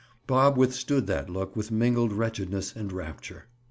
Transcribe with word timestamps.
Bob 0.25 0.57
withstood 0.57 1.05
that 1.05 1.29
look 1.29 1.55
with 1.55 1.69
mingled 1.69 2.11
wretchedness 2.11 2.75
and 2.75 2.91
rapture. 2.91 3.45